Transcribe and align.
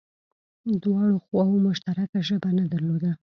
دواړو 0.83 1.17
خواوو 1.25 1.63
مشترکه 1.67 2.19
ژبه 2.27 2.49
نه 2.57 2.65
درلوده 2.73 3.11